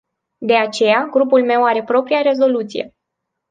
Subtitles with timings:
[0.39, 2.95] De aceea, grupul meu are propria rezoluție.